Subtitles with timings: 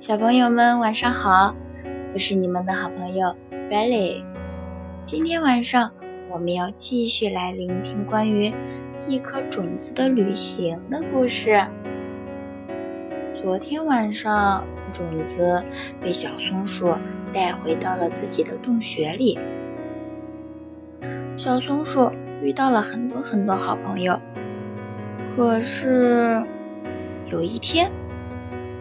[0.00, 1.54] 小朋友们晚上好，
[2.14, 3.36] 我是你们的好朋友
[3.70, 4.24] Riley。
[5.04, 5.92] 今天晚上
[6.30, 8.50] 我们要继续来聆听关于
[9.06, 11.62] 一颗种子的旅行的故事。
[13.34, 15.62] 昨天晚上，种子
[16.00, 16.94] 被小松鼠
[17.34, 19.38] 带回到了自己的洞穴里。
[21.36, 24.18] 小松鼠遇到了很多很多好朋友，
[25.36, 26.42] 可是
[27.30, 27.92] 有一天，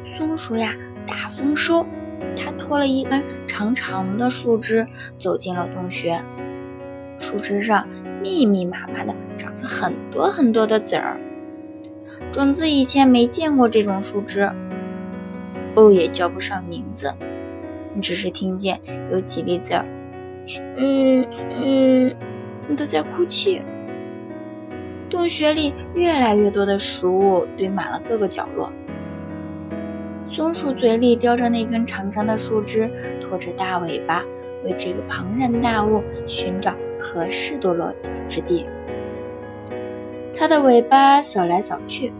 [0.06, 0.74] 松鼠呀
[1.10, 1.86] 大丰收，
[2.38, 4.88] 他拖了一根长长的树枝
[5.20, 6.24] 走进了洞穴。
[7.18, 7.88] 树枝上
[8.22, 11.20] 密密麻麻的长着很多很多的籽儿。
[12.32, 14.52] 种子以前没见过这种树枝，
[15.76, 17.14] 哦，也叫不上名字，
[18.02, 18.80] 只是听见
[19.12, 19.86] 有几粒籽儿，
[20.78, 22.16] 嗯嗯。
[22.78, 23.60] 都在哭泣。
[25.10, 28.72] 洞穴里越来越多的食物堆满了各个角落。
[30.30, 32.88] 松鼠嘴里叼着那根长长的树枝，
[33.20, 34.24] 拖着大尾巴，
[34.64, 38.68] 为这个庞然大物寻找合适的落脚之地。
[40.38, 42.14] 它的尾巴扫来扫去，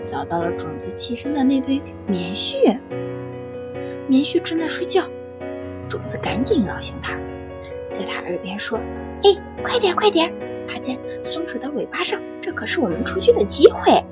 [0.00, 2.78] 扫到了种子栖身的那堆棉絮。
[4.06, 5.02] 棉絮正在睡觉，
[5.88, 7.18] 种子赶紧摇醒它，
[7.90, 8.78] 在它耳边说。
[9.24, 10.32] 哎，快点快点，
[10.68, 14.04] 趴在松鼠的尾巴上，这可是我们出去的机会。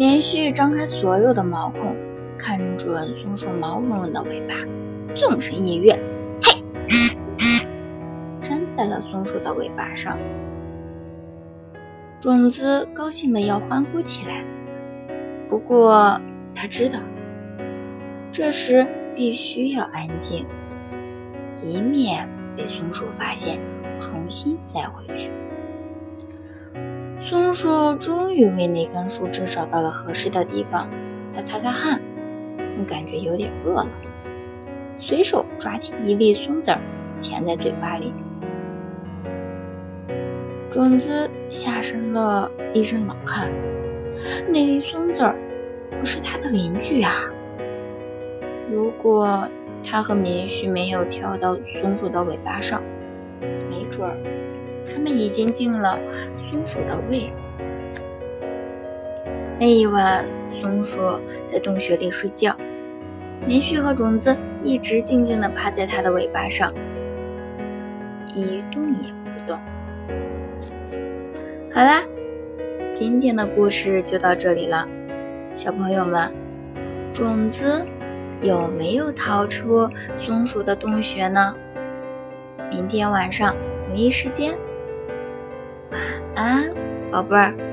[0.00, 1.94] 棉絮张开所有的毛孔，
[2.38, 4.54] 看准松鼠毛茸茸的尾巴，
[5.14, 5.92] 纵身一跃，
[6.42, 6.62] 嘿，
[8.40, 10.16] 粘在了松鼠的尾巴上。
[12.18, 14.42] 种子高兴的要欢呼起来，
[15.50, 16.18] 不过
[16.54, 16.98] 他知道，
[18.32, 20.46] 这时必须要安静，
[21.62, 22.26] 以免。
[22.56, 23.60] 被松鼠发现，
[24.00, 25.30] 重新塞回去。
[27.20, 30.88] 松鼠终于为那根树枝找到了合适的地方，
[31.34, 32.00] 它擦擦汗，
[32.88, 33.88] 感觉有点饿了，
[34.96, 36.80] 随手抓起一粒松子儿，
[37.20, 38.12] 填在嘴巴里。
[40.70, 43.50] 种子吓生了一身冷汗，
[44.48, 45.36] 那粒松子儿
[45.98, 47.12] 不是它的邻居啊！
[48.68, 49.48] 如果……
[49.82, 52.82] 它和棉絮没有跳到松鼠的尾巴上，
[53.40, 54.14] 没准儿
[54.84, 55.98] 它们已经进了
[56.38, 57.32] 松鼠的胃。
[59.58, 61.00] 那一晚，松鼠
[61.44, 62.56] 在洞穴里睡觉，
[63.46, 66.72] 棉絮和种子一直静静地趴在它的尾巴上，
[68.34, 69.58] 一动也不动。
[71.72, 72.02] 好啦，
[72.92, 74.88] 今天的故事就到这里了，
[75.54, 76.32] 小朋友们，
[77.12, 77.86] 种子。
[78.42, 79.86] 有没有逃出
[80.16, 81.54] 松鼠的洞穴呢？
[82.70, 83.54] 明天晚上
[83.86, 84.56] 同一时间，
[86.40, 86.72] 安，
[87.10, 87.69] 宝贝儿。